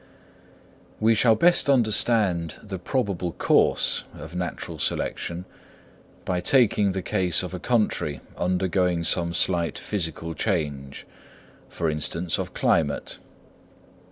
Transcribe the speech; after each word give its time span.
We 0.99 1.13
shall 1.13 1.35
best 1.35 1.69
understand 1.69 2.55
the 2.63 2.79
probable 2.79 3.33
course 3.33 4.03
of 4.17 4.35
natural 4.35 4.79
selection 4.79 5.45
by 6.25 6.41
taking 6.41 6.93
the 6.93 7.03
case 7.03 7.43
of 7.43 7.53
a 7.53 7.59
country 7.59 8.19
undergoing 8.35 9.03
some 9.03 9.31
slight 9.31 9.77
physical 9.77 10.33
change, 10.33 11.05
for 11.69 11.87
instance, 11.87 12.39
of 12.39 12.51
climate. 12.55 13.19